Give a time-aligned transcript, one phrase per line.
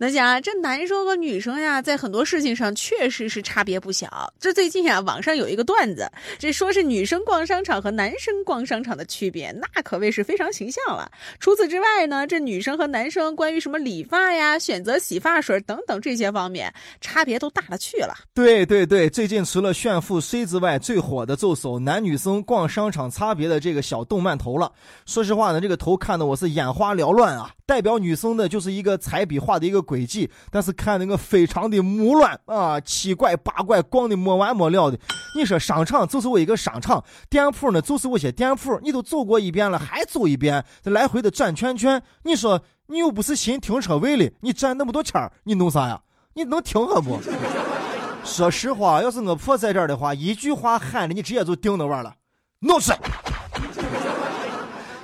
[0.00, 4.32] 那讲这男生和女生呀，在很多事情上确实是差别不小。
[4.38, 6.08] 这最近啊，网上有一个段子，
[6.38, 11.10] 这说是女生逛商场和男生逛商场的区别，那可谓是非常形象了。
[11.40, 18.14] 除此之外呢，这女生和男生关于什么理发呀、选择洗发水等等这些方面，差别都大了去了。
[18.32, 24.70] 对对对，最近除了炫富 C 之外，最火的就是男女生逛商场差别的这个小动漫头了。
[25.06, 27.50] 说实话呢，这个头看的我是眼花缭乱啊。
[27.66, 34.98] 代表女生的就是一个彩笔画的一个轨迹，但是看那个非常的木乱啊，七拐八拐逛的没完没了的。
[35.34, 42.02] 你说商场就是我一个商场，店铺呢就是我些店铺，你都走过一遍了，还走一遍，这来回的转圈圈。
[42.24, 45.98] 你说你又不是新停车位的，你占那么多钱儿，你弄啥呀？
[46.34, 47.18] 你能停下不？
[48.24, 52.14] 说实话，要是我婆在这儿的话，一句话喊的你直接就定那玩了，
[52.60, 52.92] 弄死。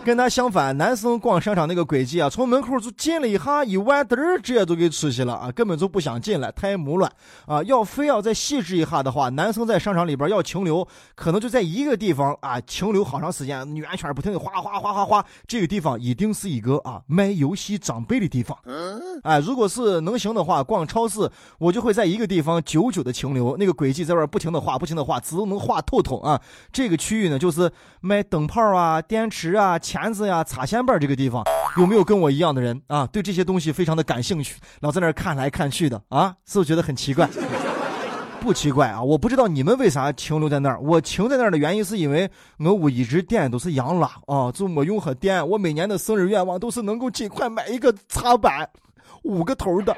[0.05, 7.11] 跟他相反，男生逛商场那个轨迹啊，从门口就进了一下，一弯嘚儿直接就给出去了啊，根本就不想进来，太木乱
[7.47, 7.63] 啊！
[7.63, 18.59] 要非要再细致一下的话，男生在商场里边要停留，可能就在一个地方啊，停留好长时间，圆圈不停的哗哗哗哗哗，这个地方一定是一个啊卖游戏装备的地方。
[19.23, 21.27] 哎，如果是能行的话，逛超市
[21.59, 26.39] 我就会在一个地方久久的停留，那个轨迹在外不停的画，不停的画，只能画透透啊。
[26.71, 29.79] 这个区域呢，就是卖灯泡啊、电池啊。
[29.95, 31.45] 钳子呀，插线板这个地方
[31.79, 33.07] 有没有跟我一样的人啊？
[33.13, 37.31] 对这些东西非常的感兴趣，老在那儿看来看去的啊，是不是觉得很奇怪？
[38.43, 40.81] 不奇怪啊，我不知道你们为啥停留在那儿。
[40.81, 42.29] 我停在那儿的原因是因为
[42.59, 45.49] 我屋一直电都是羊拉啊，就没用和电。
[45.49, 48.69] 我每年的生日愿望都是能够尽快买一个插板，
[49.23, 49.97] 五个头的。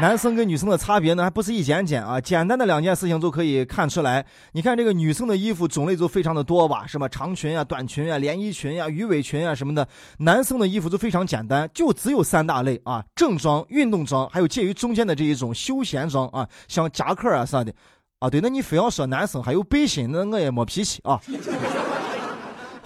[0.00, 4.26] 男生跟女生的差别呢，还不是一点点啊，简单的两件事情就可以看出来。
[4.52, 9.86] 你看这个女生的衣服种类就非常的多吧，什么长裙啊、短裙啊、连衣裙啊、鱼尾裙啊什么的。
[10.18, 17.72] 男生的衣服就非常简单，就只有三大类啊：正装、运动装，还有介于中间的这一种休闲装啊，像夹克啊啥的。
[18.18, 21.20] 啊，对，那你非要说男生还有背心，那我也没脾气啊。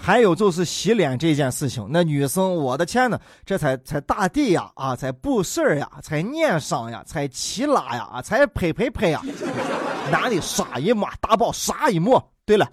[0.01, 9.21] 还有就是洗脸这件事情，那女生，我的天呐，这才才大地呀，啊，才布事儿呀，才念上呀，才起拉呀，啊，才呸呸呸呀，
[10.11, 12.23] 男的啥一幕，大宝啥一抹。
[12.45, 12.67] 对了。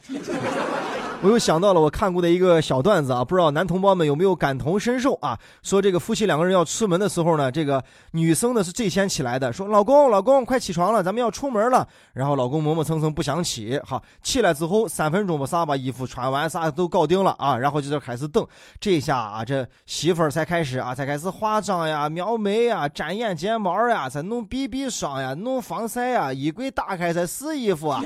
[1.22, 5.36] 我又想到了我看过的一个小段子啊，不知道男同胞们有没有感同身受啊？
[5.62, 7.82] 说这个夫妻两个人要出门的时候呢，这个
[8.12, 11.88] 女生呢是最先起来的，说老公老公快起床了，咱们要出门了。
[12.12, 18.46] 然后老公磨磨蹭蹭不想起，好起来之后三分钟吧，啥把衣服穿完啥都搞定了啊，然后就在开始等。
[18.78, 28.04] 这下啊，这媳妇儿才开始啊，才开始化妆呀、描眉呀、粘眼睫毛呀、再弄 BB 霜呀、弄防晒呀，衣柜打开再试衣服啊。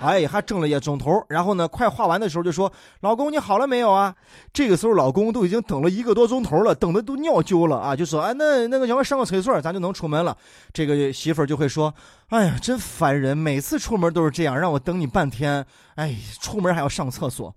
[0.00, 4.14] 哎，还整了一钟头，然后呢，快画完的时候就说：“老公，你好了没有啊？”
[4.52, 7.94] 这个时候，老公都已经等了一个多钟头了，等的都尿丢了啊！
[7.94, 10.36] 就说：“哎，那那个，让我上个厕所，咱就能出门了。”
[10.72, 11.94] 这个媳妇儿就会说
[12.30, 15.66] ：“哎呀，真烦人，每次出门都是这样，让我等你半天。
[15.96, 17.54] 哎，出门还要上厕所，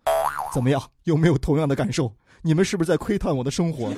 [0.53, 0.81] 怎么样？
[1.05, 2.11] 有没有同样的感受？
[2.41, 3.89] 你们是不是在窥探我的生活？”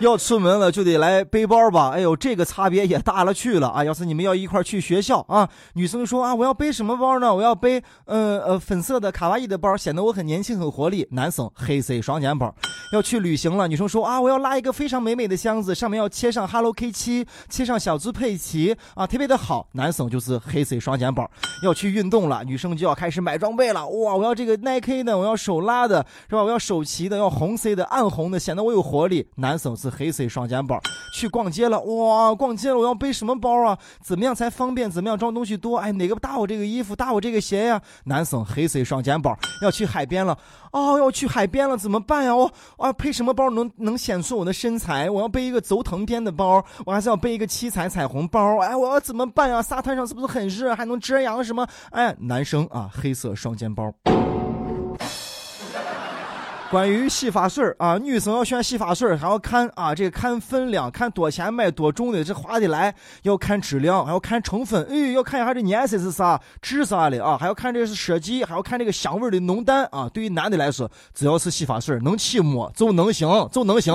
[0.00, 3.84] 要出门了就得来背包吧，哎呦，这个差别也大了去了啊！
[3.84, 7.34] 要是你们要一块去学校啊，女生说啊，我要背什么包呢？
[7.34, 11.06] 我要背呃呃粉色的卡哇伊的包，显得我很年轻很活力。
[11.10, 12.54] 男生黑色双肩包。
[12.92, 19.68] 要去旅行了，女生说啊，我要拉一个非常美美的箱子，上面要贴上 Hello Kitty，贴上小猪佩奇啊，特别的好。
[19.72, 21.30] 男生就是黑色双肩包。
[21.62, 23.86] 要去运动了，女生就要开始买装备了。
[23.86, 26.42] 哇，我要这个 Nike 的，我要手拉的，是吧？
[26.42, 29.28] 我要手骑的，要红色的，暗红的，显得我有活力。
[29.36, 29.90] 男生是。
[30.00, 30.80] 黑色双肩包，
[31.12, 32.34] 去逛街了哇！
[32.34, 33.76] 逛街了，我要背什么包啊？
[34.00, 34.90] 怎么样才方便？
[34.90, 35.76] 怎么样装东西多？
[35.76, 37.82] 哎，哪个搭我这个衣服，搭我这个鞋呀？
[38.04, 40.38] 男生黑色双肩包，要去海边了
[40.72, 42.34] 哦，要去海边了，怎么办呀？
[42.34, 42.50] 我
[42.80, 45.08] 啊，配什么包能能显出我的身材？
[45.10, 48.58] 我要背一个轴藤编的包，我还是要背一个七彩彩虹包？
[48.58, 49.60] 哎，我要怎么办呀？
[49.60, 50.74] 沙滩上是不是很热？
[50.74, 51.66] 还能遮阳什么？
[51.90, 53.92] 哎，男生啊，黑色双肩包。
[56.70, 70.08] 关于洗发水啊，女生要选洗发水还要看啊，这个看分量，看多钱买多重的，这划得来；要看质量，还要看成分，哎，要看一下这颜色是啥，质啥的啊，还要看这是设计，还要看这个香味的浓淡啊。
[70.14, 73.92] 对于男的来说，只要是洗发水能起沫就能行，就能行。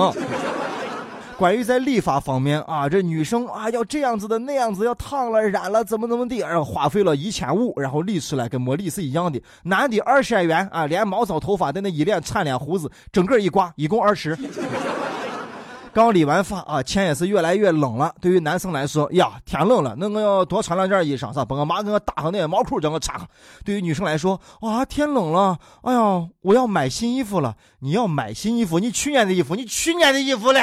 [1.38, 9.40] 关于在理发方面啊，这女生啊要这样子的那样子，要烫了染了怎么怎么地，然后花费了一千五，然后理出来跟没理是一样的。
[9.64, 14.36] 男的二十元啊，连毛躁头发的那一脸串脸胡子，整个一刮，一共二十。
[15.96, 18.14] 刚理完发啊，天也是越来越冷了。
[18.20, 21.44] 对于男生来说，呀，天冷了，那我要多穿两件衣裳，是吧？
[21.46, 23.26] 把我妈给我打上那毛裤，叫我穿上。
[23.64, 27.56] 对于女生来说，啊，天冷了，哎呀，我要买新衣服了。
[27.78, 30.60] 你要买新衣服，你去年的衣服，你去年的衣服了。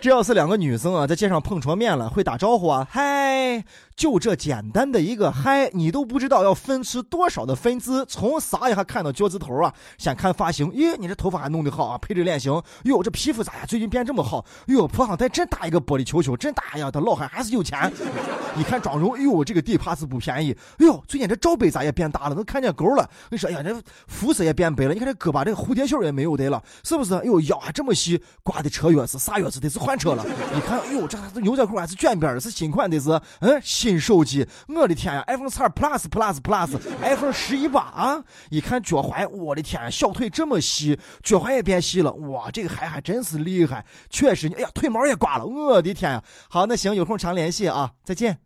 [0.00, 3.64] 这要是两个女生啊，在街上碰着面了，会打招呼啊，嗨。
[3.96, 9.74] 就这简单的一个嗨，你都不知道要分吃多少的分资，从啥一下看到脚趾头啊。
[9.98, 12.52] 先看发型，咦，你这头发还弄得好啊，配着脸型。
[12.84, 13.64] 哟，这皮肤咋呀？
[13.66, 14.44] 最近变这么好？
[14.66, 16.88] 哟，铺上戴真大一个玻璃球球，真大呀！
[16.92, 17.92] 他老汉还是有钱。
[18.54, 20.56] 你看妆容，哟，这个底怕是不便宜。
[20.78, 23.08] 哎呦，最近这罩杯咋也变大了，能看见沟了。
[23.30, 24.94] 你说，哎呀，这肤色也变白了。
[24.94, 27.14] 你看这胳膊这个蝴蝶袖也没有得了，是不是？
[27.24, 30.22] 哟，腰还这么细，挂的车钥匙啥钥匙得是换车了。
[30.52, 33.08] 你看，哎呦，这牛仔裤还是卷边的，是新款的是，
[33.40, 33.58] 嗯。
[33.64, 38.22] 新手机，我的天呀！iPhone 12 Plus Plus Plus，iPhone 十一八啊！
[38.50, 46.22] 一看脚踝，我的天，小腿这么细，脚踝也变细了，哇，这个孩还真是厉害，确实，哎呀，腿毛也刮了，我的天呀！
[46.50, 48.38] 好，那行，有空常联系啊，再见。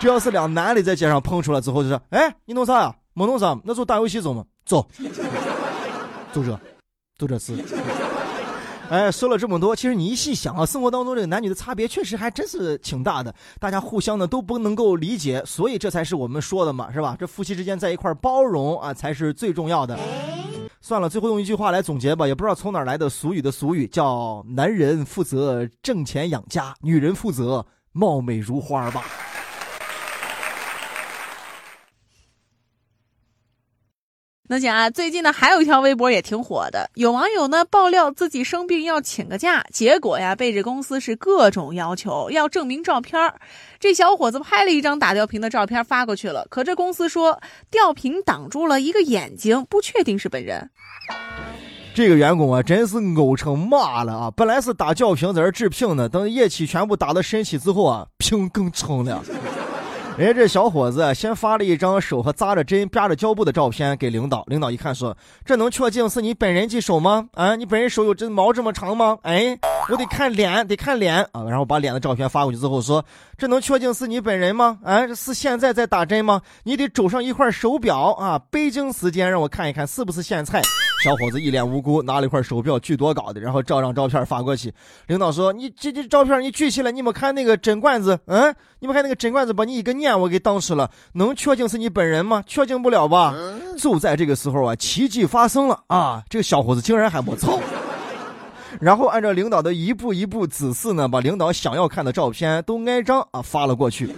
[0.00, 2.94] 这要是两男的在街上碰出来之后，就说，哎，你弄啥呀？
[3.14, 4.86] 没弄啥，那就打游戏走嘛，走，
[6.32, 6.60] 走这，
[7.16, 7.54] 走这次。
[8.90, 17.16] 哎，说了这么多，其实你一细想啊，生活当中这个男女的差别确实还真是挺大的，大家互相呢都不能够理解，所以这才是我们说的嘛，是吧？
[17.18, 19.98] 这夫妻之间在一块包容啊，才是最重要的。
[20.80, 29.02] 算了，最后用一句话来总结吧，也不知道从哪来的俗语的俗语，叫“男人负责挣钱养家，女人负责貌美如花”吧。
[34.54, 43.34] 能讲啊，最近呢还有一条微博也挺火的，有网友呢爆料自己生病要请个假，结果呀被这公司是各种要求要证明照片
[43.80, 50.70] 这小伙子拍了一张打吊瓶的照片发过去了，可这公司说吊瓶挡住了一个眼睛，不确定是本人。
[51.92, 54.30] 这个员工啊真是呕成骂了啊！
[54.36, 59.20] 本来是打吊瓶在这治病呢，等液体全部打到身体之后啊，瓶更撑了。
[60.16, 67.28] 人 家这小伙子先发了一张手和扎着针、扒着胶布的照片给领导，领导一看说：“这能确定是你本人的手吗？
[67.32, 69.18] 啊，你本人手有这毛这么长吗？
[69.22, 69.58] 哎，
[69.90, 71.42] 我得看脸，得看脸啊！
[71.48, 73.04] 然后把脸的照片发过去之后说：
[73.36, 74.78] 这能确定是你本人吗？
[74.84, 76.42] 啊，是现在在打针吗？
[76.62, 80.62] 你得肘上一块手表啊，北京时间让我看一看是不是现在。”
[81.04, 84.72] 小伙子一脸无辜，拿了一块手表，举多高的，然后照张照片发过去。
[85.06, 88.18] 领导说：“你这这照片你举起来，你没看那个针罐子？
[88.24, 90.90] 嗯，你没看那个针罐子把你一个念我给挡死了？
[91.12, 92.42] 能确定是你本人吗？
[92.46, 93.34] 确定不了吧？”
[93.76, 96.22] 就在这个时候啊，奇迹发生了啊！
[96.30, 97.60] 这个小伙子竟然还没走，
[98.80, 104.08] 然后按照领导的一步一步指示呢，把领导想要看的照片都挨张啊发了过去。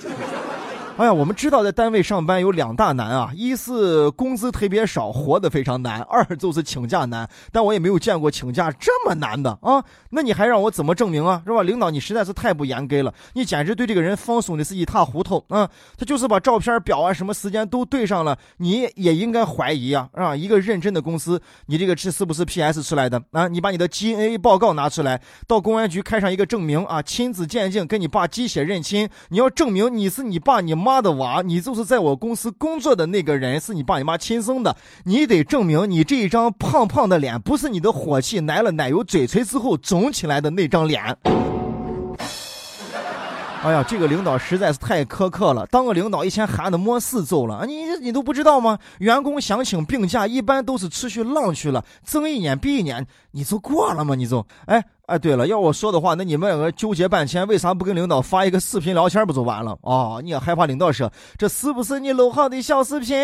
[0.98, 7.28] 哎呀，我们知道在单位上班有两大难啊，一是工资特别少，活得非常难；二就是请假难。
[7.52, 9.84] 但我也没有见过请假这么难的啊！
[10.08, 11.42] 那你还让我怎么证明啊？
[11.44, 11.62] 是吧？
[11.62, 15.68] 领导，你实在是太不严格了，你简直对这个人放松的是一塌糊涂啊！
[15.98, 20.08] 他就是把照片、表啊、什么时间都对上了，你也应该怀疑啊！
[20.14, 23.48] 啊，一个认真的公司，你这个是是不是 PS 出来的啊？
[23.48, 30.74] 你把你的 DNA 报告拿出来，到公安局开上一个证明啊，亲子鉴定，跟你爸鸡血认亲，你要证明你是你爸你。
[30.85, 41.16] 妈妈的娃，你就是在我公司工作的那个人，是你爸你妈亲生的，你得证明你这一张胖胖的脸不是你的火气来了奶油嘴唇之后肿起来的那张脸。
[43.62, 45.66] 哎呀，这个领导实在是太苛刻了。
[45.66, 48.78] 当个领导一天喊的没事做了，你你都不知道吗？
[48.98, 54.14] 员工想请病假，一般都是出去浪去了，睁一年比一年，你就过了吗？
[54.14, 54.84] 你就哎。
[55.06, 60.20] 哎，对了，要我说的话，那你们两个纠结半天，为啥不跟领导发一个视频聊天不就完了哦？
[60.20, 63.16] 你也害怕领导说这是不是你搂好的小视频？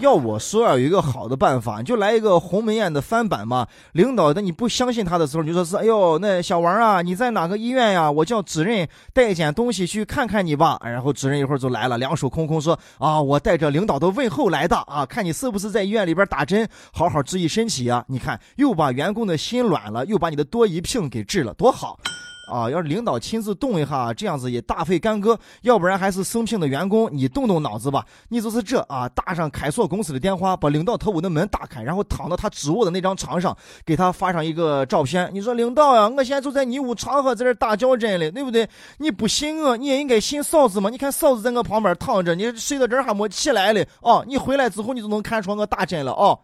[0.00, 3.66] 要我说啊，有一个好的办法，你就来一个鸿门宴的翻版嘛。
[3.92, 8.10] 领导，等你不相信他的时候，你就说是，哎呦，那小王啊，你在哪个医院呀？
[8.10, 10.80] 我叫主任带一件东西去看看你吧。
[10.84, 18.04] 然后主任一会儿就来了，两手空空说，啊，我带着领导的问候来的啊，看你是不是在医院里边打针，好好注意身体啊。
[18.08, 21.98] 你看，又把员工的心软了，又把你的多疑病给治了，多好。
[22.46, 25.38] 啊，要是领导亲自动一下，这样子也大费干戈。
[25.62, 28.04] 要不然还是生病的员工，你动动脑子吧。
[28.28, 35.28] 你就是这啊，打上凯硕公司的电话，把领导特务的门打开，然后躺到他主卧的那张床上，给他发上一个照片。
[35.32, 38.68] 你说领导呀，我现在就在你屋床上在这打吊针嘞，对不对？
[38.98, 40.90] 你不信我，你也应该信嫂子嘛。
[40.90, 43.86] 你看嫂子在我旁边躺着，你睡到这儿还没起来嘞。
[44.00, 46.38] 哦，你回来之后你就能看出我打针了哦。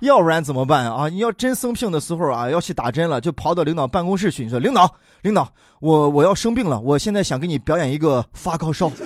[0.00, 1.08] 要不然怎么办啊？
[1.08, 4.92] 你要真生病的时候啊，要去打针了，就跑到领导办公室去，你说领导，
[5.22, 5.48] 领导，
[5.80, 8.90] 我我要生病了，我现在想给你表演一个发高烧。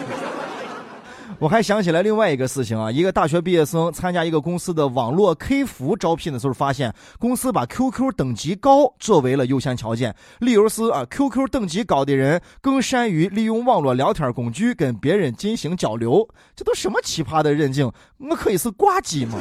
[1.40, 16.26] 我还想起来另外一个事情啊，一个大学毕业生参加一个公司的网络 K 服招聘的时候，发现公司把 QQ 等级高作为了优先条件，理由是啊，QQ 等级高的人更善于利用网络聊天工具跟别人进行交流。
[16.54, 17.92] 这都什么奇葩的认证？
[18.18, 19.36] 我可以是挂机吗？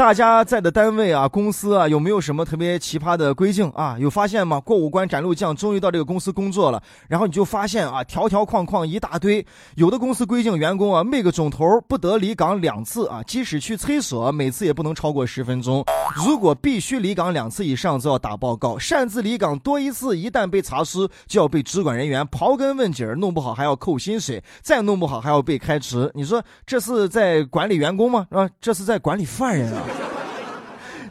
[0.00, 3.98] 大家在的单位啊、公司啊，有没有什么特别奇葩的规定啊？
[4.00, 4.58] 有发现吗？
[4.58, 9.44] 过五关斩六将，终于到这个公司工作了，然后你就发现啊，条条框框一大堆。
[9.74, 15.84] 有的公司规定员工啊，每个钟头不得离岗两次啊，即使去厕所，每次也不能超过十分钟。
[16.16, 18.78] 如果必须离岗两次以上，就要打报告。
[18.78, 26.10] 擅自离岗多一次，一旦被查实，就要被主管人员刨根问底儿，弄不好还要扣薪水，再弄不好还要被开除。
[26.14, 28.26] 你说这是在管理员工吗？
[28.30, 29.82] 啊，这是在管理犯人啊！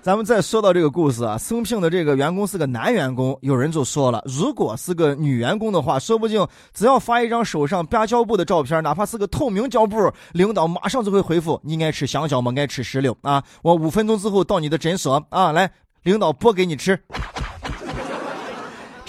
[0.02, 12.54] 咱们再说到这个故事啊，生病的这个员工是个男员工，有人就说了，如果是个女员工的话，说不定只要发一张手上吧胶布的照片，哪怕是个透明胶布，领导马上就会回复：你爱吃香蕉吗？
[12.56, 13.44] 爱吃石榴啊？
[13.62, 15.70] 我五分钟之后到你的诊所啊，来，
[16.04, 16.98] 领导剥给你吃。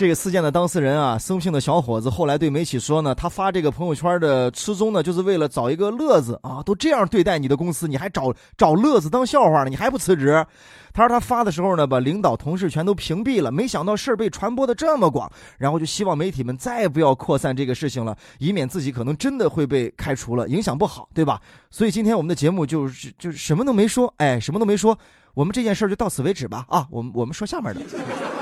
[0.01, 6.63] 这个事件的当事人啊，生性的小伙子后来对媒体说呢，他发这个朋友圈的初衷呢，就是为了找一个乐子啊。
[6.63, 9.69] 都这样对待你的公司，你还找找乐子当笑话呢？
[9.69, 10.43] 你还不辞职？
[10.95, 13.53] 他说他发的时候呢，把领导同事全都屏蔽了。
[13.53, 21.39] 没想到事儿被传播的这么广，然后就希望媒体们再不要扩散这个事情了，以免自己可能真的会被开除了，影响不好，对吧？
[21.71, 24.99] 所以今天我们的节目就是就什么都没说，哎，什么都没说，
[25.35, 26.65] 我们这件事就到此为止吧。
[26.71, 27.81] 啊，我们我们说下面的。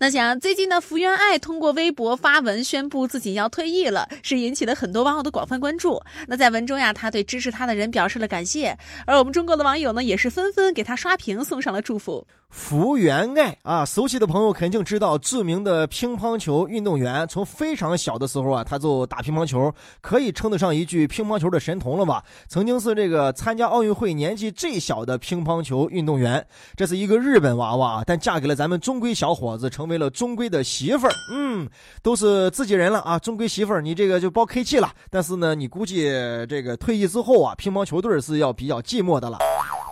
[0.00, 6.00] 那想最近呢，福原爱通过微博发文宣布自己要退役了，是引起了很多网友的广泛关注。
[6.28, 12.24] 那在文中呀，他对支持他的人表示了感谢，而我们中国的网友呢，也是纷纷给他刷屏，送上了祝福。
[12.50, 22.24] 福原爱啊，熟悉的朋友肯定知道，著名的乒乓球运动员，从非常小的时候啊，他就打乒乓球，可以称得上一句乒乓球的神童了吧？
[22.48, 26.44] 曾经是这个参加奥运会年纪最小的乒乓球运动员。
[26.74, 31.12] 这是一个日本娃娃，但嫁给了咱们中规小伙子，成为了中规的媳妇儿。
[31.32, 31.68] 嗯，
[32.02, 34.90] 都是自己人了啊，中规媳妇儿，你这个就包 K 气了。
[35.10, 36.04] 但是呢，你估计
[36.48, 39.38] 这个退役之后啊，乒乓球队是要比较寂寞的了。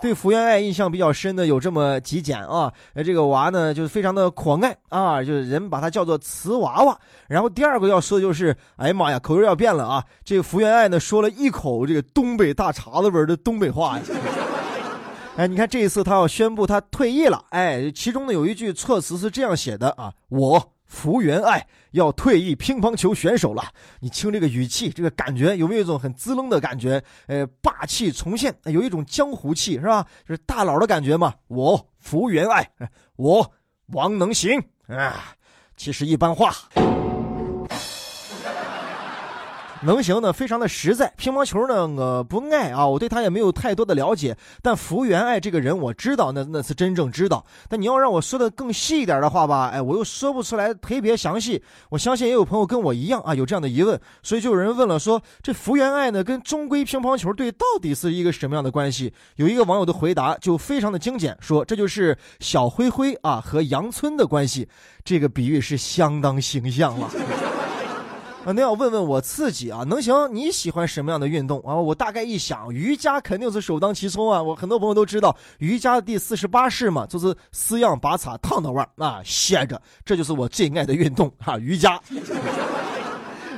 [0.01, 6.97] 对福原爱印象比较深的有这么几件啊，呃，这个娃呢就是非常的可爱啊，就是人把它叫做瓷娃娃。
[7.27, 10.03] 然后第二个要说的就是，哎呀妈呀，口味要变了啊！
[10.23, 13.99] 这个福原爱呢说了一口这个东北大碴子味的东北话。
[15.35, 20.73] 哎，你看这一次他要宣布他退役了，哎，其中呢有一句措辞是这样写的啊，我。
[20.87, 23.63] 福原爱要退役乒乓球选手了，
[23.99, 27.03] 你听这个语气，这个感觉有没有一种很滋楞的感觉？
[27.27, 30.05] 呃，霸气重现，有一种江湖气，是吧？
[30.27, 31.33] 就是大佬的感觉嘛。
[31.47, 32.69] 我福原爱，
[33.17, 33.53] 我
[33.87, 35.35] 王能行啊，
[35.75, 36.53] 其实一般话。
[39.83, 41.13] 能行呢，非常的实在。
[41.17, 44.35] 乒乓球呢，我不爱啊，我对他也没有太多的了解。
[44.61, 47.45] 但福原爱这个人，我知道，那那是真正知道。
[47.69, 51.61] 但你要让我说的更细一点的话吧，哎，我又说不出来特别详细。
[51.89, 59.13] 我相信也有朋友跟我一样啊，有这样的疑问，所以就有人问了，说这福原爱呢，跟中规乒乓球队到底是一个什么样的关系？
[59.35, 64.67] 有一个网友的回答就非常的精简，说这就是小灰灰啊和杨村的关系。
[65.03, 67.09] 这个比喻是相当形象了。
[68.47, 70.33] 啊，那要问问我自己啊，能行？
[70.33, 71.75] 你喜欢什么样的运动啊？
[71.75, 74.41] 我大概一想，瑜伽肯定是首当其冲啊。
[74.41, 81.99] 我很多朋友都知道，瑜伽第四十八式嘛，就是四仰八叉躺到腕啊，歇着，这就是我最爱的运动哈，瑜伽。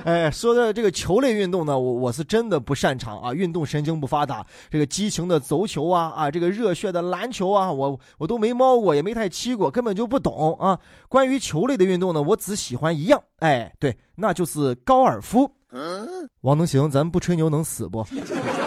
[0.05, 4.45] 哎，说的这个球类运动呢，我我是真的不擅长啊，运动神经不发达。
[4.69, 10.79] 这个激情的足球啊啊，这个热血的篮球啊，我我都没摸过，也没太踢过，根本就不懂啊。
[11.07, 15.49] 关于球类的运动呢，我只喜欢一样，哎，对，那就是高尔夫。
[15.71, 18.05] 嗯王能行，咱不吹牛能死不？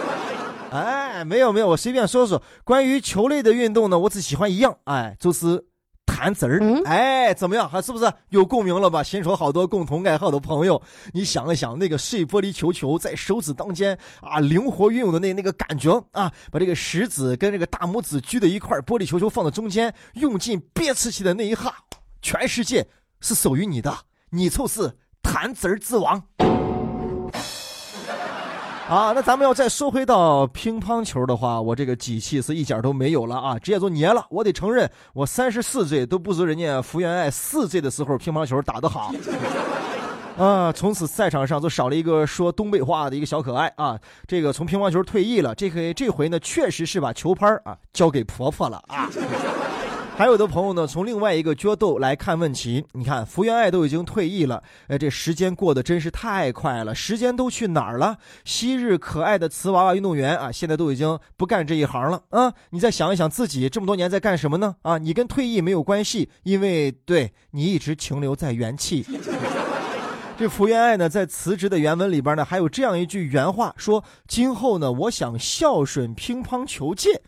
[0.71, 2.43] 哎，没有没有，我随便说说。
[2.65, 5.65] 关于球类的运动呢，我只喜欢一样，哎，就是。
[6.05, 7.69] 弹词儿，哎，怎么样？
[7.69, 9.03] 还是不是有共鸣了吧？
[9.03, 10.81] 新手好多共同爱好的朋友。
[11.13, 21.75] 你想一想，那个碎玻璃球球在手指当间啊，灵活运用的那那个感觉啊，把这个食指跟这个大拇指聚在一块，玻璃球球放在中间，用尽憋气气的那一下，
[22.21, 22.87] 全世界
[23.21, 23.93] 是属于你的，
[24.31, 26.23] 你就是弹词儿之王。
[28.93, 34.27] 啊，那咱们要再说回到乒乓球的话，我这个底气是一点都没有了啊，直接就捏了。
[34.29, 39.11] 我得承认，我三十四岁都不如人家福原爱四岁的时候乒乓球打得好。
[40.37, 43.99] 啊，从此赛场上就少了一个说东北话的一个小可爱啊。
[44.27, 49.09] 这个从乒乓球退役了，这回这回呢，确实是把球拍啊交给婆婆了啊。
[50.15, 52.85] 还有的朋友呢，从另外一个角度来看问题。
[52.93, 56.95] 你看，福原爱都已经退役了，哎，这时间过得真是太快了。
[56.95, 58.19] 时间都去哪儿了？
[58.45, 62.53] 昔日可爱的瓷娃娃运动员啊，现在都已经不干这一行了啊！
[62.71, 64.77] 你再想一想自己这么多年在干什么呢？
[64.83, 69.05] 啊，你跟退役没有关系，因为对你一直停留在元气。
[70.39, 77.23] 这福原爱呢，在辞职的原文里边呢，还有这样一句原话，说：“今后呢，我想孝顺乒乓球界。”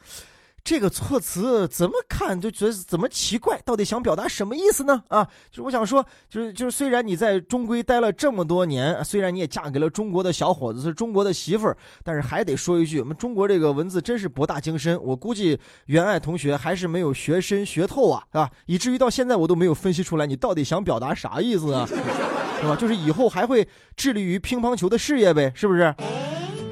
[0.64, 3.60] 这个措辞怎么看就觉得怎么奇怪？
[3.66, 5.04] 到底想表达什么意思呢？
[5.08, 14.98] 啊，就是我想说，就是就是，虽然你在中规待了这么多年，虽然你也嫁给了中国的小伙子，是中国的媳妇儿，但是还得说一句，我们中国这个文字真是博大精深。
[15.04, 18.50] 我估计袁爱同学还是没有学深学透啊，是吧？
[18.64, 21.84] 以至于到现在我都没有分析出来你到底想表达啥意思啊，
[22.58, 22.74] 是吧？
[22.74, 25.94] 就是以后还会致力于乒乓球的事业呗，是不是？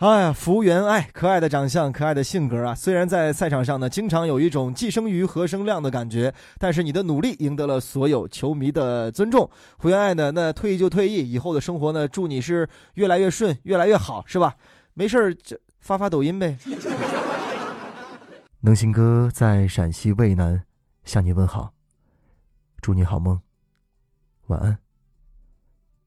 [0.03, 2.75] 哎呀，福原爱，可爱的长相，可爱的性格啊！
[2.75, 9.49] 虽然在赛场上呢，经常有一种既生瑜何生亮的感觉，但是你的努力赢得了所有球迷的尊重。
[9.79, 14.57] 福原爱呢，那退役就退役，以后的生活呢，祝你是越来越顺，越来越好，是吧？
[14.95, 16.59] 没事儿就发发抖音呗。
[18.59, 20.65] 能行哥在陕西渭南
[21.05, 21.73] 向你问好，
[22.81, 23.41] 祝你好梦，
[24.49, 24.79] 晚安，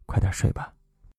[0.06, 0.75] 快点睡吧。